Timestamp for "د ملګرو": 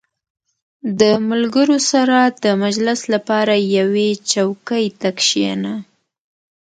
0.99-1.77